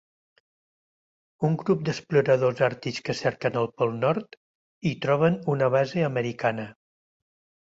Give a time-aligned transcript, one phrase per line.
[1.49, 4.35] Un grup d'exploradors àrtics que cerquen el Pol Nord
[4.89, 6.67] hi troben una base marciana.